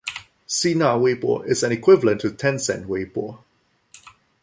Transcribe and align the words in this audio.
Sina 0.47 0.95
Weibo 0.97 1.43
is 1.45 1.61
an 1.61 1.71
equivalent 1.71 2.21
to 2.21 2.31
Tencent 2.31 2.87
Weibo. 2.87 3.43